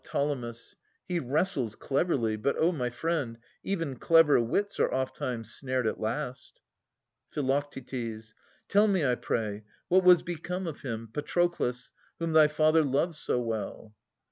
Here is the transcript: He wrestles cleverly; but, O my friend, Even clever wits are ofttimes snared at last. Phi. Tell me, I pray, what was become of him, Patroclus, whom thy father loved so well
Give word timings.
He 1.07 1.19
wrestles 1.19 1.75
cleverly; 1.75 2.35
but, 2.35 2.55
O 2.57 2.71
my 2.71 2.89
friend, 2.89 3.37
Even 3.63 3.97
clever 3.97 4.41
wits 4.41 4.79
are 4.79 4.91
ofttimes 4.91 5.53
snared 5.53 5.85
at 5.85 5.99
last. 5.99 6.59
Phi. 7.29 7.69
Tell 8.67 8.87
me, 8.87 9.05
I 9.05 9.13
pray, 9.13 9.63
what 9.89 10.03
was 10.03 10.23
become 10.23 10.65
of 10.65 10.81
him, 10.81 11.07
Patroclus, 11.13 11.91
whom 12.17 12.31
thy 12.31 12.47
father 12.47 12.83
loved 12.83 13.13
so 13.13 13.39
well 13.39 13.95